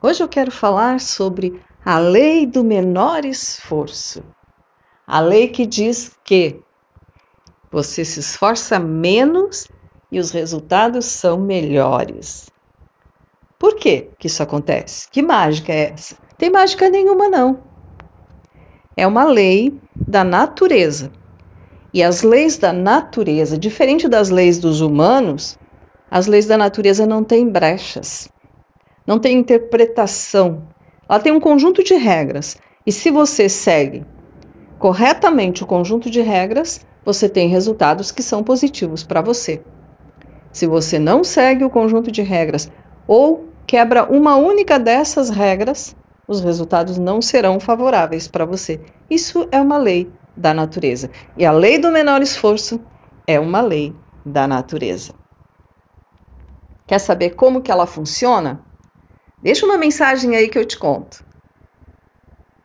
Hoje 0.00 0.22
eu 0.22 0.28
quero 0.28 0.52
falar 0.52 1.00
sobre 1.00 1.60
a 1.84 1.98
lei 1.98 2.46
do 2.46 2.62
menor 2.62 3.24
esforço. 3.24 4.22
A 5.04 5.18
lei 5.18 5.48
que 5.48 5.66
diz 5.66 6.12
que 6.22 6.60
você 7.68 8.04
se 8.04 8.20
esforça 8.20 8.78
menos 8.78 9.66
e 10.12 10.20
os 10.20 10.30
resultados 10.30 11.04
são 11.04 11.36
melhores. 11.36 12.48
Por 13.58 13.74
que, 13.74 14.10
isso 14.22 14.40
acontece? 14.40 15.08
Que 15.10 15.20
mágica 15.20 15.72
é 15.72 15.90
essa? 15.90 16.16
Tem 16.36 16.48
mágica 16.48 16.88
nenhuma, 16.88 17.28
não. 17.28 17.58
É 18.96 19.04
uma 19.04 19.24
lei 19.24 19.80
da 19.96 20.22
natureza. 20.22 21.10
E 21.92 22.04
as 22.04 22.22
leis 22.22 22.56
da 22.56 22.72
natureza, 22.72 23.58
diferente 23.58 24.08
das 24.08 24.30
leis 24.30 24.60
dos 24.60 24.80
humanos, 24.80 25.58
as 26.08 26.28
leis 26.28 26.46
da 26.46 26.56
natureza 26.56 27.04
não 27.04 27.24
têm 27.24 27.48
brechas 27.48 28.30
não 29.08 29.18
tem 29.18 29.38
interpretação. 29.38 30.68
Ela 31.08 31.18
tem 31.18 31.32
um 31.32 31.40
conjunto 31.40 31.82
de 31.82 31.94
regras. 31.94 32.58
E 32.84 32.92
se 32.92 33.10
você 33.10 33.48
segue 33.48 34.04
corretamente 34.78 35.64
o 35.64 35.66
conjunto 35.66 36.10
de 36.10 36.20
regras, 36.20 36.86
você 37.06 37.26
tem 37.26 37.48
resultados 37.48 38.12
que 38.12 38.22
são 38.22 38.44
positivos 38.44 39.02
para 39.02 39.22
você. 39.22 39.62
Se 40.52 40.66
você 40.66 40.98
não 40.98 41.24
segue 41.24 41.64
o 41.64 41.70
conjunto 41.70 42.12
de 42.12 42.20
regras 42.20 42.70
ou 43.06 43.48
quebra 43.66 44.04
uma 44.04 44.36
única 44.36 44.78
dessas 44.78 45.30
regras, 45.30 45.96
os 46.26 46.42
resultados 46.42 46.98
não 46.98 47.22
serão 47.22 47.58
favoráveis 47.58 48.28
para 48.28 48.44
você. 48.44 48.78
Isso 49.08 49.48
é 49.50 49.58
uma 49.58 49.78
lei 49.78 50.12
da 50.36 50.52
natureza. 50.52 51.10
E 51.34 51.46
a 51.46 51.50
lei 51.50 51.78
do 51.78 51.90
menor 51.90 52.20
esforço 52.20 52.78
é 53.26 53.40
uma 53.40 53.62
lei 53.62 53.96
da 54.24 54.46
natureza. 54.46 55.14
Quer 56.86 56.98
saber 56.98 57.30
como 57.30 57.62
que 57.62 57.70
ela 57.70 57.86
funciona? 57.86 58.67
Deixa 59.42 59.66
uma 59.66 59.78
mensagem 59.78 60.36
aí 60.36 60.48
que 60.48 60.58
eu 60.58 60.64
te 60.66 60.78
conto. 60.78 61.24